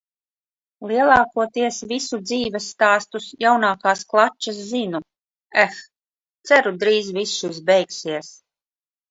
Lielākoties 0.91 1.75
visu 1.91 2.17
dzīvesstāstus, 2.29 3.27
jaunākās 3.45 4.01
klačas 4.15 4.63
zinu. 4.71 5.03
Eh, 5.67 5.79
ceru 6.53 6.75
drīz 6.87 7.13
viss 7.21 7.37
šis 7.45 7.63
beigsies. 7.71 8.35